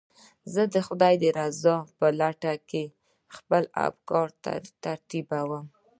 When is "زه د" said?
0.53-0.75